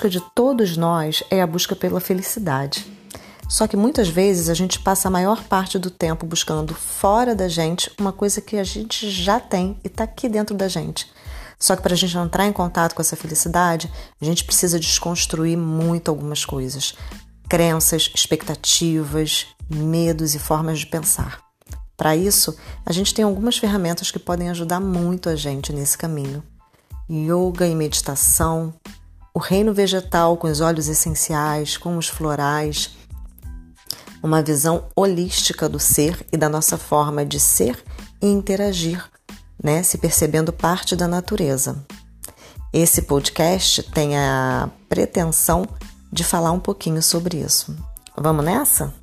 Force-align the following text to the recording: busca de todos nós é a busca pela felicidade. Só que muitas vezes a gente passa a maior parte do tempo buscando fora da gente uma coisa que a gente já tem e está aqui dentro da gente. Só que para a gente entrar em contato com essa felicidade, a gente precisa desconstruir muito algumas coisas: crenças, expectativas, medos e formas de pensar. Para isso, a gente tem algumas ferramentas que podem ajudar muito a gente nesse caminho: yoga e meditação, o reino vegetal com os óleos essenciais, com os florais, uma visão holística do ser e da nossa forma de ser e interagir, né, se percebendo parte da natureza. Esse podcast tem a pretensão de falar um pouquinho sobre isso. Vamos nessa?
busca 0.00 0.08
de 0.08 0.20
todos 0.34 0.78
nós 0.78 1.22
é 1.30 1.42
a 1.42 1.46
busca 1.46 1.76
pela 1.76 2.00
felicidade. 2.00 2.86
Só 3.46 3.66
que 3.66 3.76
muitas 3.76 4.08
vezes 4.08 4.48
a 4.48 4.54
gente 4.54 4.78
passa 4.78 5.08
a 5.08 5.10
maior 5.10 5.44
parte 5.44 5.78
do 5.78 5.90
tempo 5.90 6.24
buscando 6.24 6.74
fora 6.74 7.34
da 7.34 7.48
gente 7.48 7.92
uma 8.00 8.10
coisa 8.10 8.40
que 8.40 8.56
a 8.56 8.64
gente 8.64 9.10
já 9.10 9.38
tem 9.38 9.78
e 9.84 9.88
está 9.88 10.04
aqui 10.04 10.26
dentro 10.26 10.56
da 10.56 10.68
gente. 10.68 11.06
Só 11.58 11.76
que 11.76 11.82
para 11.82 11.92
a 11.92 11.96
gente 11.96 12.16
entrar 12.16 12.46
em 12.46 12.52
contato 12.52 12.94
com 12.94 13.02
essa 13.02 13.14
felicidade, 13.14 13.92
a 14.18 14.24
gente 14.24 14.42
precisa 14.42 14.80
desconstruir 14.80 15.58
muito 15.58 16.08
algumas 16.08 16.46
coisas: 16.46 16.94
crenças, 17.46 18.10
expectativas, 18.14 19.48
medos 19.68 20.34
e 20.34 20.38
formas 20.38 20.78
de 20.78 20.86
pensar. 20.86 21.42
Para 21.94 22.16
isso, 22.16 22.56
a 22.86 22.92
gente 22.92 23.12
tem 23.12 23.26
algumas 23.26 23.58
ferramentas 23.58 24.10
que 24.10 24.18
podem 24.18 24.48
ajudar 24.48 24.80
muito 24.80 25.28
a 25.28 25.36
gente 25.36 25.74
nesse 25.74 25.98
caminho: 25.98 26.42
yoga 27.10 27.66
e 27.66 27.74
meditação, 27.74 28.72
o 29.34 29.38
reino 29.38 29.72
vegetal 29.72 30.36
com 30.36 30.48
os 30.48 30.60
óleos 30.60 30.88
essenciais, 30.88 31.76
com 31.76 31.96
os 31.96 32.08
florais, 32.08 32.90
uma 34.22 34.42
visão 34.42 34.84
holística 34.94 35.68
do 35.68 35.78
ser 35.78 36.26
e 36.32 36.36
da 36.36 36.48
nossa 36.48 36.76
forma 36.76 37.24
de 37.24 37.40
ser 37.40 37.82
e 38.20 38.26
interagir, 38.26 39.02
né, 39.62 39.82
se 39.82 39.98
percebendo 39.98 40.52
parte 40.52 40.94
da 40.94 41.08
natureza. 41.08 41.84
Esse 42.72 43.02
podcast 43.02 43.82
tem 43.82 44.16
a 44.16 44.68
pretensão 44.88 45.66
de 46.12 46.22
falar 46.22 46.52
um 46.52 46.60
pouquinho 46.60 47.02
sobre 47.02 47.38
isso. 47.38 47.74
Vamos 48.16 48.44
nessa? 48.44 48.94